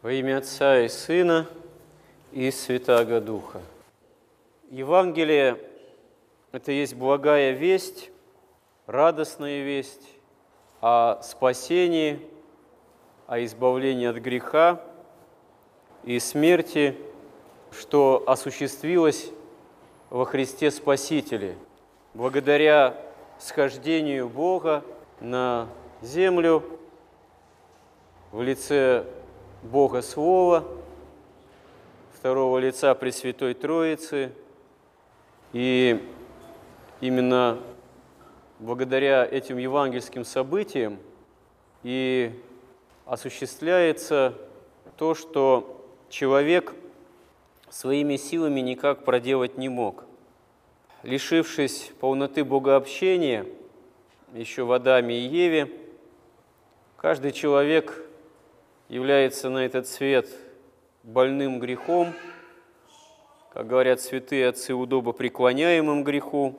[0.00, 1.48] Во имя Отца и Сына
[2.30, 3.60] и Святаго Духа.
[4.70, 5.58] Евангелие–
[6.52, 8.12] это есть благая весть,
[8.86, 10.08] радостная весть
[10.80, 12.20] о спасении,
[13.26, 14.80] о избавлении от греха
[16.04, 16.96] и смерти,
[17.72, 19.32] что осуществилось
[20.10, 21.56] во Христе Спасителе,
[22.14, 22.94] благодаря
[23.40, 24.84] схождению Бога
[25.18, 25.66] на
[26.02, 26.62] землю
[28.30, 29.04] в лице
[29.62, 30.64] Бога Слова,
[32.14, 34.30] второго лица Пресвятой Троицы.
[35.52, 36.00] И
[37.00, 37.58] именно
[38.60, 40.98] благодаря этим евангельским событиям
[41.82, 42.40] и
[43.04, 44.34] осуществляется
[44.96, 46.74] то, что человек
[47.68, 50.04] своими силами никак проделать не мог.
[51.02, 53.44] Лишившись полноты богообщения,
[54.34, 55.72] еще в Адаме и Еве,
[56.96, 58.07] каждый человек
[58.88, 60.28] является на этот свет
[61.02, 62.14] больным грехом,
[63.52, 66.58] как говорят святые отцы, удобо преклоняемым греху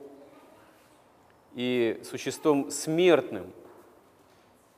[1.54, 3.52] и существом смертным,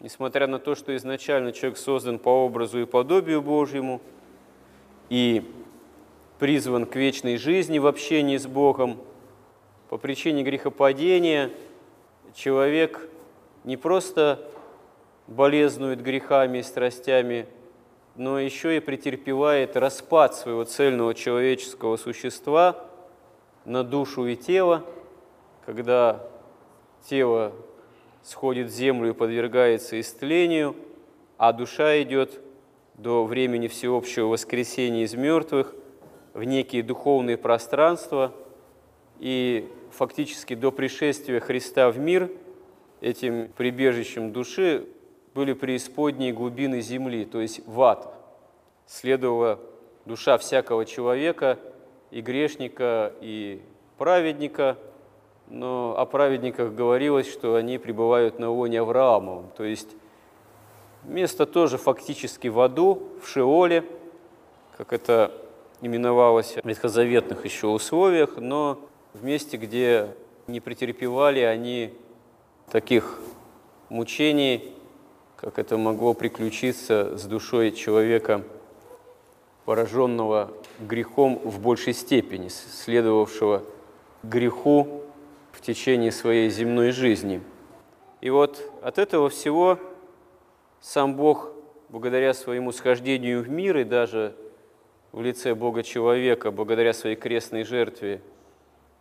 [0.00, 4.00] несмотря на то, что изначально человек создан по образу и подобию Божьему
[5.11, 5.50] и
[6.39, 8.98] призван к вечной жизни в общении с Богом,
[9.91, 11.50] по причине грехопадения
[12.34, 13.08] человек
[13.64, 14.48] не просто
[15.33, 17.47] болезнует грехами и страстями,
[18.14, 22.84] но еще и претерпевает распад своего цельного человеческого существа
[23.64, 24.84] на душу и тело,
[25.64, 26.22] когда
[27.08, 27.52] тело
[28.22, 30.77] сходит в землю и подвергается истлению,
[31.39, 32.41] а душа идет
[32.94, 35.74] до времени всеобщего воскресения из мертвых
[36.34, 38.33] в некие духовные пространства
[39.19, 42.30] и фактически до пришествия Христа в мир
[43.00, 44.86] этим прибежищем души
[45.34, 48.12] были преисподние глубины земли, то есть в ад.
[48.86, 49.58] Следовала
[50.05, 51.58] душа всякого человека,
[52.11, 53.62] и грешника, и
[53.97, 54.77] праведника,
[55.48, 59.89] но о праведниках говорилось, что они пребывают на лоне Авраамовом, то есть
[61.05, 63.84] место тоже фактически в аду, в Шеоле,
[64.77, 65.33] как это
[65.80, 68.78] именовалось в ветхозаветных еще условиях, но
[69.14, 70.08] в месте, где
[70.46, 71.92] не претерпевали они
[72.70, 73.18] таких
[73.89, 74.74] мучений,
[75.42, 78.45] как это могло приключиться с душой человека,
[79.64, 83.64] пораженного грехом в большей степени, следовавшего
[84.23, 85.02] греху
[85.51, 87.42] в течение своей земной жизни.
[88.20, 89.81] И вот от этого всего
[90.81, 91.51] сам Бог,
[91.89, 94.36] благодаря своему схождению в мир и даже
[95.11, 98.23] в лице Бога-человека, благодаря своей крестной жертве,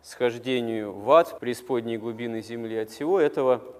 [0.02, 3.62] схождению в ад, преисподней глубины земли, от всего этого–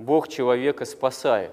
[0.00, 1.52] Бог человека спасает.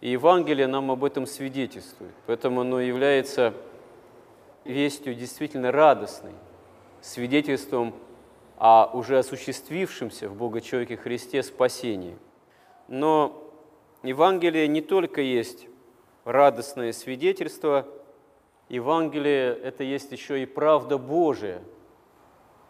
[0.00, 2.12] И Евангелие нам об этом свидетельствует.
[2.26, 3.52] Поэтому оно является
[4.64, 6.30] вестью действительно радостной,
[7.00, 7.92] свидетельством
[8.56, 12.16] о уже осуществившемся в Бога-человеке Христе спасении.
[12.86, 13.42] Но
[14.04, 15.66] Евангелие не только есть
[16.24, 17.84] радостное свидетельство,
[18.68, 21.62] Евангелие– это есть еще и правда Божия,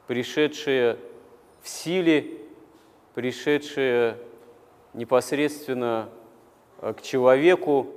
[0.06, 0.96] пришедшая
[1.60, 2.38] в силе,
[3.14, 4.16] пришедшая
[4.94, 6.08] непосредственно
[6.80, 7.88] э, к человеку,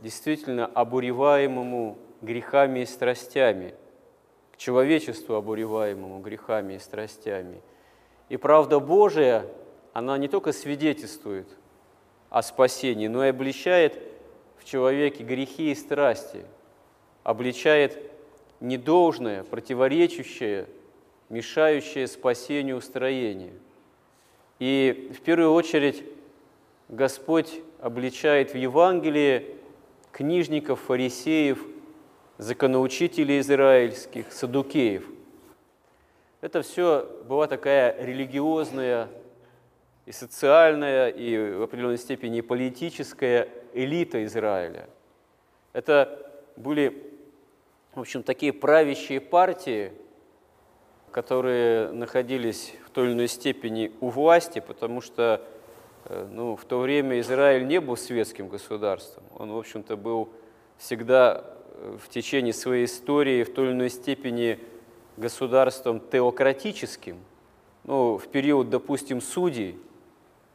[0.00, 3.74] действительно обуреваемому грехами и страстями,
[4.52, 7.62] к человечеству, обуреваемому грехами и страстями.
[8.28, 9.46] И правда Божия,
[9.92, 11.48] она не только свидетельствует
[12.30, 13.98] о спасении, но и обличает
[14.58, 16.44] в человеке грехи и страсти,
[17.22, 18.10] обличает
[18.60, 20.66] недолжное, противоречащее,
[21.28, 23.54] мешающее спасению строение–
[24.62, 26.04] и в первую очередь
[26.88, 29.56] Господь обличает в Евангелии
[30.12, 31.66] книжников, фарисеев,
[32.38, 35.04] законоучителей израильских, садукеев.
[36.42, 39.08] Это все была такая религиозная
[40.06, 44.88] и социальная, и в определенной степени политическая элита Израиля.
[45.72, 47.02] Это были,
[47.96, 49.90] в общем, такие правящие партии,
[51.12, 55.42] которые находились в той или иной степени у власти, потому что
[56.06, 59.22] э, ну, в то время Израиль не был светским государством.
[59.36, 60.30] Он, в общем-то, был
[60.78, 61.44] всегда
[61.74, 64.58] э, в течение своей истории в той или иной степени
[65.18, 67.18] государством теократическим.
[67.84, 69.78] Ну, в период, допустим, судей,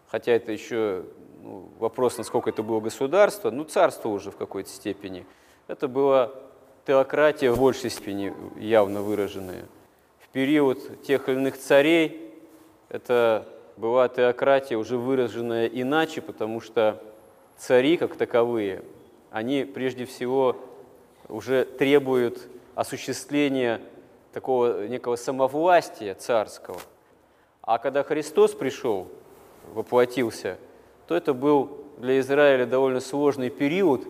[0.07, 1.03] хотя это еще
[1.43, 5.23] ну, вопрос, насколько это было государство, ну, царство уже в какой-то степени.
[5.67, 6.31] Это была
[6.87, 9.65] теократия в большей степени явно выраженная–
[10.33, 12.33] период тех или иных царей
[12.89, 17.01] это была теократия уже выраженная иначе, потому что
[17.57, 18.83] цари как таковые
[19.31, 20.55] они прежде всего
[21.27, 22.39] уже требуют
[22.75, 23.81] осуществления
[24.33, 26.79] такого некого самовластия царского.
[27.61, 29.07] А когда Христос пришел,
[29.73, 30.57] воплотился,
[31.07, 34.07] то это был для Израиля довольно сложный период,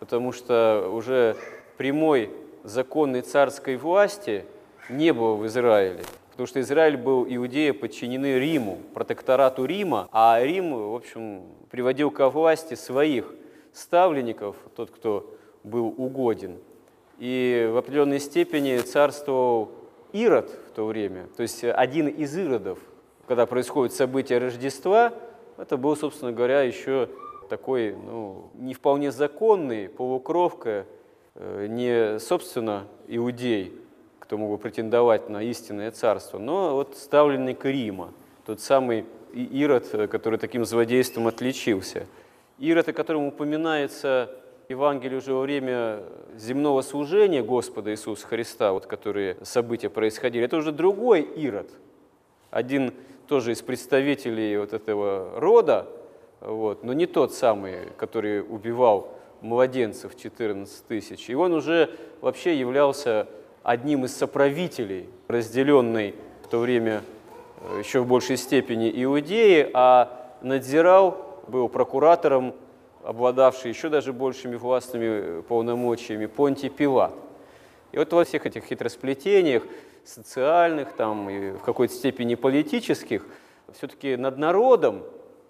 [0.00, 1.36] потому что уже
[1.76, 2.30] прямой
[2.64, 4.44] законной царской власти
[4.88, 6.00] не было в Израиле.
[6.30, 12.30] Потому что Израиль был, Иудея подчинены Риму, протекторату Рима, а Рим, в общем, приводил ко
[12.30, 13.34] власти своих
[13.72, 16.58] ставленников, тот, кто был угоден.
[17.18, 19.72] И в определенной степени царствовал
[20.12, 22.78] Ирод в то время, то есть один из Иродов,
[23.26, 25.12] когда происходит событие Рождества,
[25.56, 27.08] это был, собственно говоря, еще
[27.50, 30.86] такой ну, не вполне законный, полукровка,
[31.34, 33.74] э, не, собственно, иудей,
[34.28, 38.12] кто мог бы претендовать на истинное царство, но вот ставленник Рима,
[38.44, 42.04] тот самый Ирод, э, который таким злодейством отличился.
[42.58, 44.30] Ирод, о котором упоминается
[44.68, 46.02] Евангелие уже во время
[46.36, 51.70] земного служения Господа Иисуса Христа, вот которые события происходили, это уже другой Ирод,
[52.50, 52.92] один
[53.28, 55.86] тоже из представителей вот этого рода,
[56.42, 59.08] вот, но не тот самый, который убивал
[59.40, 61.30] младенцев 14 тысяч.
[61.30, 61.88] И он уже
[62.20, 63.26] вообще являлся
[63.62, 67.02] одним из соправителей, разделенной в то время
[67.60, 72.54] э, еще в большей степени Иудеи, а надзирал, был прокуратором,
[73.02, 77.14] обладавший еще даже большими властными полномочиями, Понтий Пилат.
[77.92, 79.62] И вот во всех этих хитросплетениях,
[80.04, 83.26] социальных, там, и в какой-то степени политических,
[83.72, 85.02] все-таки над народом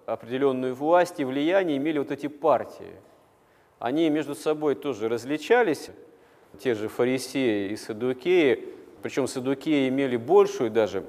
[0.07, 2.93] определенную власть и влияние имели вот эти партии.
[3.79, 5.91] Они между собой тоже различались,
[6.59, 8.65] те же фарисеи и садукеи,
[9.03, 11.05] причем садукеи имели большую даже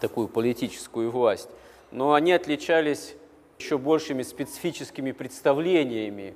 [0.00, 1.48] такую политическую власть,
[1.90, 3.14] но они отличались
[3.58, 6.34] еще большими специфическими представлениями,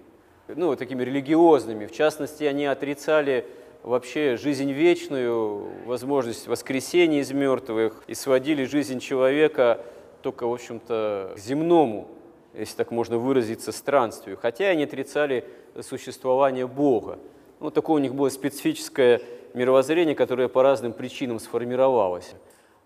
[0.48, 1.86] ну, такими религиозными.
[1.86, 3.46] В частности, они отрицали
[3.82, 9.84] вообще жизнь вечную, возможность воскресения из мертвых и сводили жизнь человека
[10.22, 12.08] только, в общем-то, к земному,
[12.54, 15.44] если так можно выразиться, странствию, хотя они отрицали
[15.80, 17.18] существование Бога.
[17.60, 19.20] Ну, такое у них было специфическое
[19.54, 22.34] мировоззрение, которое по разным причинам сформировалось.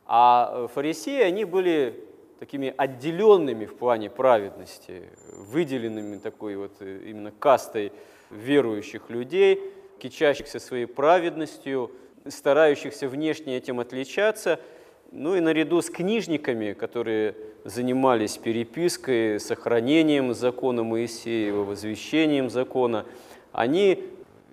[0.07, 2.05] А фарисеи, они были
[2.39, 7.93] такими отделенными в плане праведности, выделенными такой вот э, именно кастой
[8.31, 9.61] верующих людей,
[9.99, 11.93] кичащихся своей праведностью,
[12.29, 14.61] старающихся внешне этим отличаться–
[15.15, 23.07] ну и наряду с книжниками, которые занимались перепиской, сохранением закона Моисеева, возвещением закона,
[23.53, 24.03] они,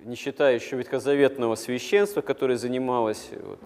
[0.04, 3.60] не считая еще ветхозаветного священства, которое занималось вот,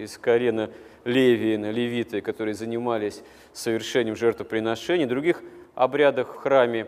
[0.00, 0.70] из Карена
[1.04, 3.22] Левиина, левиты, которые занимались
[3.52, 5.42] совершением жертвоприношений, других
[5.74, 6.86] обрядах в храме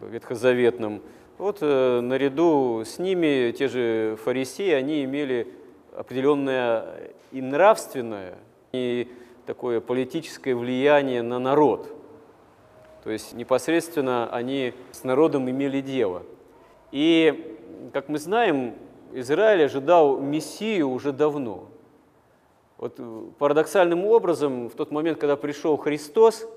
[0.00, 1.02] ветхозаветном,
[1.38, 5.48] вот э, наряду с ними те же фарисеи, они имели
[5.96, 8.34] определенное и нравственное,
[8.72, 9.08] и
[9.46, 11.94] такое политическое влияние на народ.
[13.04, 16.22] То есть непосредственно они с народом имели дело.
[16.92, 17.51] И,
[17.92, 18.74] как мы знаем,
[19.12, 21.68] Израиль ожидал Мессию уже давно.
[22.78, 22.98] Вот
[23.38, 26.48] парадоксальным образом, в тот момент, когда пришел Христос,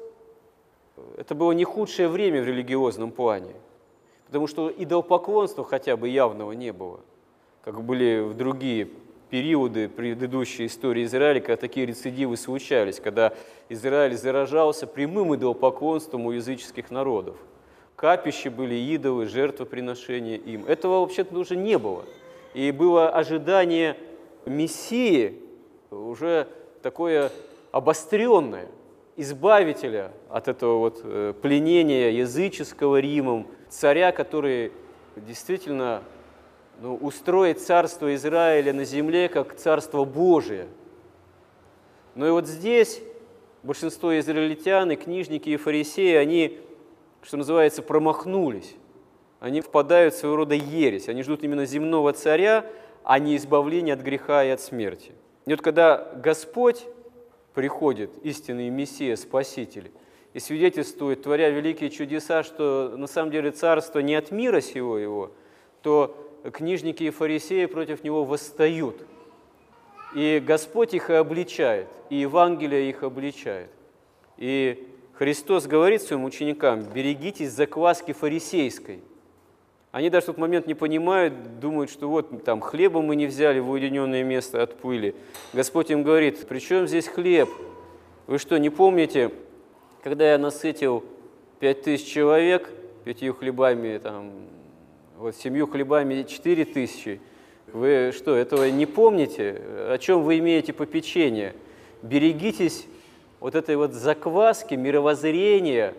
[1.18, 3.54] это было не худшее время в религиозном плане,
[4.28, 7.02] потому что идолопоклонства хотя бы явного не было,
[7.64, 8.90] как были в другие
[9.30, 13.34] периоды предыдущей истории Израиля, когда такие рецидивы случались, когда
[13.70, 17.36] Израиль заражался прямым идолопоклонством у языческих народов.
[17.96, 20.66] Капища были идолы, жертвоприношения им.
[20.66, 22.06] Этого вообще-то уже не было.
[22.54, 23.98] И было ожидание
[24.46, 25.40] Мессии
[25.92, 26.48] уже
[26.82, 27.32] такое
[27.72, 28.68] обостренное,
[29.16, 34.72] избавителя от этого вот э, пленения языческого Римом, царя, который
[35.16, 36.04] действительно
[36.82, 40.68] ну, устроить царство Израиля на земле как царство Божие.
[42.14, 43.02] Но и вот здесь
[43.64, 46.60] большинство израильтян, и книжники, и фарисеи, они,
[47.26, 48.76] что называется, промахнулись.
[49.40, 51.10] Они впадают в своего рода ересь.
[51.10, 52.66] Они ждут именно земного царя,
[53.04, 55.12] а не избавления от греха и от смерти.
[55.46, 56.86] И вот когда Господь
[57.54, 59.92] приходит, истинный Мессия, Спаситель,
[60.34, 65.32] и свидетельствует, творя великие чудеса, что на самом деле царство не от мира сего его,
[65.82, 66.16] то
[66.52, 69.06] книжники и фарисеи против него восстают.
[70.14, 73.70] И Господь их и обличает, и Евангелие их обличает.
[74.38, 79.00] И Христос говорит своим ученикам, берегитесь закваски фарисейской.
[79.92, 83.60] Они даже в тот момент не понимают, думают, что вот там хлеба мы не взяли
[83.60, 85.16] в уединенное место от пыли.
[85.54, 87.50] Господь им говорит, при чем здесь хлеб?
[88.28, 89.32] Вы что, не помните,
[90.04, 91.06] когда я насытил
[91.60, 92.70] пять тысяч человек
[93.06, 94.34] пятью хлебами там,
[95.18, 97.22] вот семью хлебами четыре тысячи.
[97.72, 99.62] Вы что, этого не помните?
[99.90, 101.54] О чем вы имеете попечение?
[102.02, 102.86] Берегитесь
[103.46, 105.94] вот этой вот закваски, мировоззрения,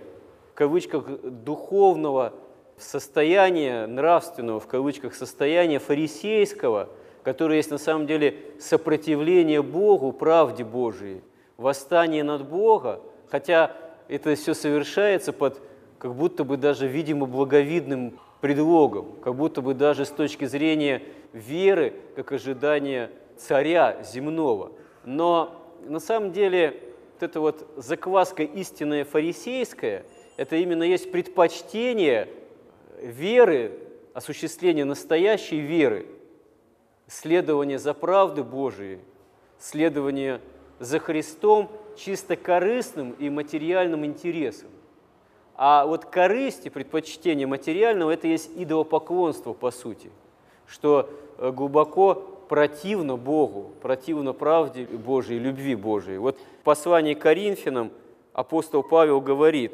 [0.51, 2.33] в кавычках, духовного
[2.77, 6.89] состояния, нравственного, в кавычках, состояния фарисейского,
[7.23, 11.21] которое есть на самом деле сопротивление Богу, правде Божией,
[11.57, 12.99] восстание над Бога,
[13.29, 13.71] хотя
[14.09, 15.63] это все совершается под
[15.99, 21.01] как будто бы даже, видимо, благовидным предлогом, как будто бы даже с точки зрения
[21.33, 24.73] веры, как ожидания царя земного.
[25.05, 26.83] Но на самом деле
[27.17, 30.05] вот эта вот закваска истинная фарисейская,
[30.37, 32.29] это именно есть предпочтение
[33.01, 33.73] веры,
[34.13, 36.07] осуществление настоящей веры,
[37.07, 38.99] следование за правды Божией,
[39.59, 40.43] следование
[40.79, 44.69] за Христом чисто корыстным и материальным интересом.
[45.55, 50.11] А вот корысть и предпочтение материального– это есть идолопоклонство, по сути,
[50.67, 51.09] что
[51.39, 52.15] э, глубоко
[52.49, 56.19] противно Богу, противно правде Божией, любви Божией.
[56.19, 57.91] Вот в послании к Коринфянам
[58.33, 59.73] апостол Павел говорит,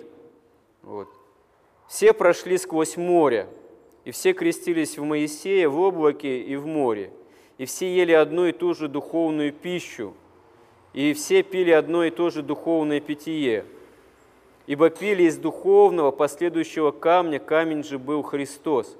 [0.82, 1.08] вот,
[1.88, 3.46] «Все прошли сквозь море,
[4.04, 7.12] и все крестились в Моисея, в облаке и в море,
[7.58, 10.14] и все ели одну и ту же духовную пищу,
[10.92, 13.64] и все пили одно и то же духовное питье,
[14.66, 18.96] ибо пили из духовного последующего камня, камень же был Христос.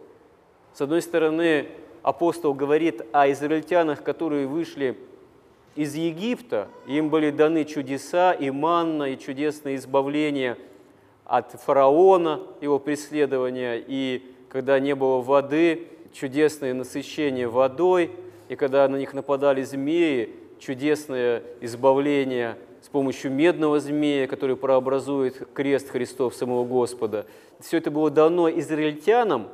[0.74, 1.66] С одной стороны,
[2.02, 4.96] апостол говорит о израильтянах, которые вышли
[5.74, 10.56] из Египта, им были даны чудеса и манна, и чудесное избавление
[11.24, 18.10] от фараона, его преследования, и когда не было воды, чудесное насыщение водой,
[18.48, 25.88] и когда на них нападали змеи, чудесное избавление с помощью медного змея, который прообразует крест
[25.90, 27.26] Христов, самого Господа.
[27.60, 29.48] Все это было дано израильтянам,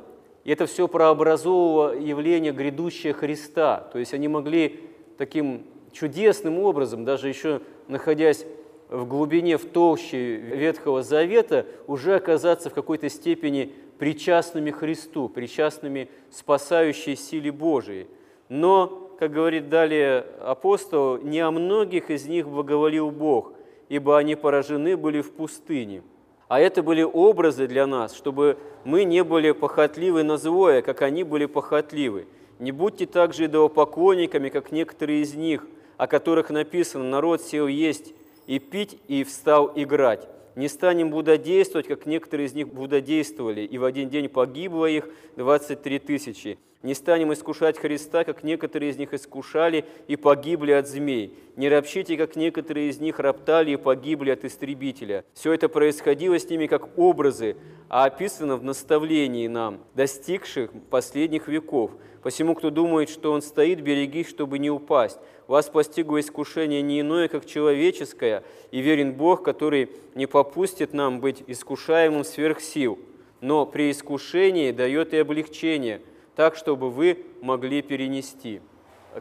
[0.49, 3.87] и это все прообразовывало явление грядущее Христа.
[3.93, 4.79] То есть они могли
[5.15, 8.47] таким чудесным образом, даже еще находясь
[8.89, 17.15] в глубине, в толще Ветхого Завета, уже оказаться в какой-то степени причастными Христу, причастными спасающей
[17.15, 18.07] силе Божией.
[18.49, 23.53] Но как говорит далее апостол, не о многих из них благоволил Бог,
[23.87, 26.01] ибо они поражены были в пустыне.
[26.49, 31.23] А это были образы для нас, чтобы мы не были похотливы на злое, как они
[31.23, 32.25] были похотливы.
[32.57, 35.65] Не будьте также идолопоклонниками, как некоторые из них,
[35.97, 38.13] о которых написано «народ сел есть
[38.47, 40.27] и пить, и встал играть».
[40.59, 45.99] Не станем будодействовать, как некоторые из них будодействовали, и в один день погибло их 23
[45.99, 46.59] тысячи.
[46.83, 51.33] Не станем искушать Христа, как некоторые из них искушали и погибли от змей.
[51.55, 55.23] Не ропщите, как некоторые из них роптали и погибли от истребителя.
[55.33, 57.55] Все это происходило с ними как образы,
[57.87, 61.91] а описано в наставлении нам, достигших последних веков.
[62.21, 65.19] Посему, кто думает, что он стоит, берегись, чтобы не упасть.
[65.49, 71.43] Вас постигло искушение не иное, как человеческое, и верен Бог, который не попустит нам быть
[71.47, 72.97] искушаемым сверх сил,
[73.41, 76.01] но при искушении дает и облегчение–
[76.39, 78.61] так, чтобы вы могли перенести.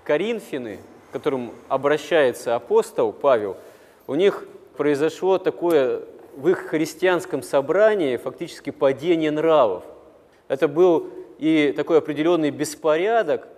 [0.04, 0.78] Коринфяне,
[1.10, 3.56] к которым обращается апостол Павел,
[4.06, 6.02] у них произошло такое
[6.36, 9.82] в их христианском собрании фактически падение нравов.
[10.46, 13.48] Это был и такой определенный беспорядок,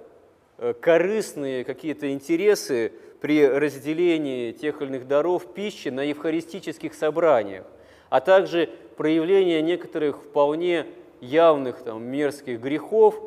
[0.81, 7.65] корыстные какие-то интересы при разделении тех или иных даров пищи на евхаристических собраниях,
[8.09, 10.87] а также проявление некоторых вполне
[11.21, 13.21] явных там, мерзких грехов,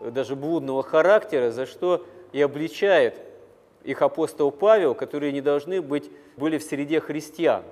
[0.00, 3.18] даже блудного характера, за что и обличает
[3.82, 7.62] их апостол Павел, которые не должны быть, были в среде христиан.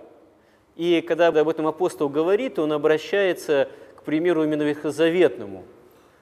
[0.77, 5.65] И когда об этом апостол говорит, он обращается к примеру именно ветхозаветному.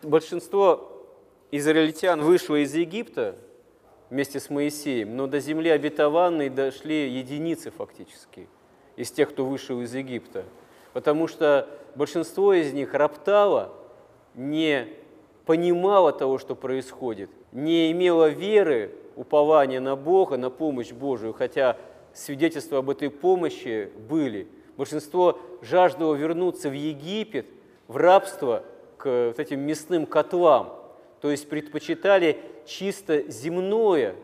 [0.03, 0.92] Большинство
[1.53, 3.37] израильтян вышло из Египта
[4.11, 8.49] вместе с Моисеем, но до земли обетованной дошли единицы фактически
[8.97, 10.45] из тех, кто вышел из Египта.
[10.93, 13.73] Потому что большинство из них роптало,
[14.35, 14.89] не
[15.47, 21.77] понимала того, что происходит, не имела веры, упования на Бога, на помощь Божию, хотя
[22.15, 24.49] свидетельства об этой помощи были.
[24.79, 27.47] Большинство жаждало вернуться в Египет,
[27.89, 28.65] в рабство,
[28.97, 30.82] к вот этим мясным котлам,
[31.23, 32.37] то есть предпочитали
[32.67, 34.17] чисто земное,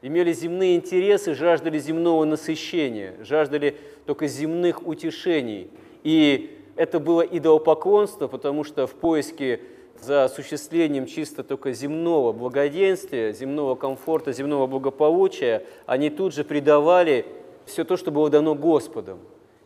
[0.00, 3.76] имели земные интересы, жаждали земного насыщения, жаждали
[4.06, 5.70] только земных утешений.
[6.02, 9.60] И это было идолопоклонство, потому что в поиске
[10.00, 17.26] за осуществлением чисто только земного благоденствия, земного комфорта, земного благополучия, они тут же предавали
[17.66, 19.18] все то, что было дано Господом.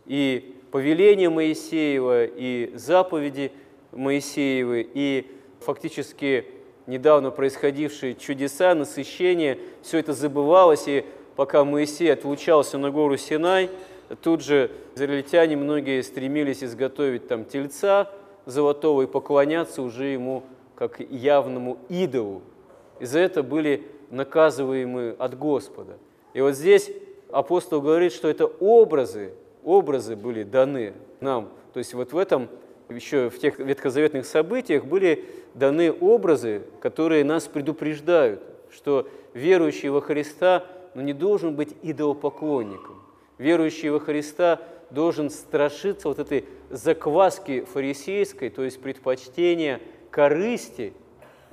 [0.07, 3.53] И повеление Моисеева, и заповеди
[3.93, 6.47] Моисеевы, и фактически
[6.87, 11.05] недавно происходившие чудеса, насыщение, все это забывалось, и
[11.37, 13.71] пока Моисей отлучался на гору Синай,
[14.23, 18.11] тут же израильтяне многие стремились изготовить там тельца
[18.47, 20.43] золотого и поклоняться уже ему
[20.75, 22.43] как явному идолу.
[23.01, 25.99] И за это были наказываемы от Господа.
[26.33, 26.91] И вот здесь
[27.31, 31.51] апостол говорит, что это образы, образы были даны нам.
[31.73, 32.49] То есть вот в этом,
[32.91, 40.65] еще в тех ветхозаветных событиях были даны образы, которые нас предупреждают, что верующий во Христа
[40.95, 42.97] ну, не должен быть идолопоклонником.
[43.39, 49.81] Верующий во Христа должен страшиться вот этой закваски фарисейской, то есть предпочтения
[50.11, 50.93] корысти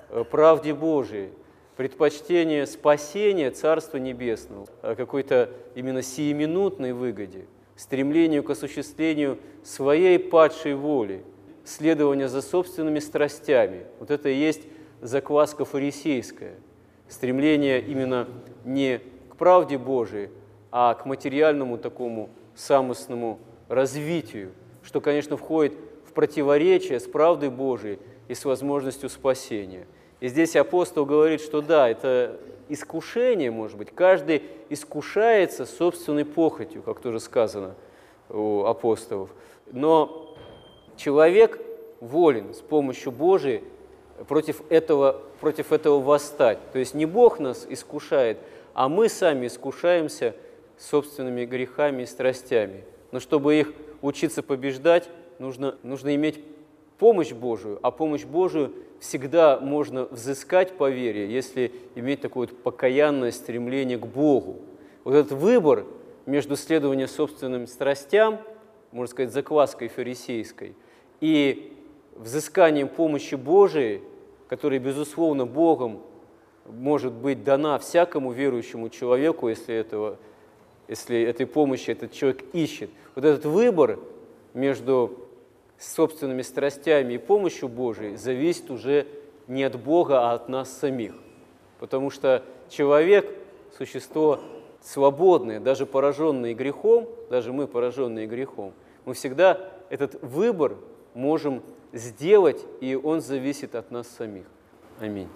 [0.09, 1.29] э, правде Божией,
[1.75, 11.23] предпочтение спасения Царства Небесного, какой-то именно сиюминутной выгоде, стремлению к осуществлению своей падшей воли,
[11.63, 13.85] следования за собственными страстями.
[13.99, 14.61] Вот это и есть
[15.01, 16.55] закваска фарисейская,
[17.07, 18.27] стремление именно
[18.63, 20.29] не к правде Божией,
[20.71, 24.51] а к материальному такому самостному развитию,
[24.83, 25.73] что, конечно, входит
[26.07, 29.87] в противоречие с правдой Божией и с возможностью спасения–
[30.19, 36.99] и здесь апостол говорит, что да, это искушение, может быть, каждый искушается собственной похотью, как
[36.99, 37.75] тоже сказано
[38.29, 39.29] у апостолов.
[39.71, 40.35] Но
[40.97, 41.59] человек
[41.99, 43.63] волен с помощью Божией
[44.27, 46.59] против этого, против этого восстать.
[46.71, 48.37] То есть не Бог нас искушает,
[48.73, 50.35] а мы сами искушаемся
[50.77, 52.83] собственными грехами и страстями.
[53.11, 56.43] Но чтобы их учиться побеждать, нужно, нужно иметь
[56.97, 63.31] помощь Божию, а помощь Божию всегда можно взыскать по вере, если иметь такое вот покаянное
[63.31, 64.61] стремление к Богу.
[65.03, 65.85] Вот этот выбор
[66.25, 68.39] между следованием собственным страстям,
[68.91, 70.75] можно сказать, закваской фарисейской,
[71.21, 71.73] и
[72.15, 74.01] взысканием помощи Божией,
[74.47, 76.01] которая, безусловно, Богом
[76.65, 80.17] может быть дана всякому верующему человеку, если, этого,
[80.87, 82.89] если этой помощи этот человек ищет.
[83.13, 83.99] Вот этот выбор
[84.53, 85.24] между
[85.79, 89.07] собственными страстями и помощью Божией зависит уже
[89.47, 91.13] не от Бога, а от нас самих.
[91.79, 93.29] Потому что человек–
[93.77, 94.39] существо
[94.81, 100.77] свободное, даже пораженное грехом, даже мы, пораженные грехом, мы всегда этот выбор
[101.13, 101.61] можем
[101.91, 104.45] сделать, и он зависит от нас самих.
[104.99, 105.29] Аминь.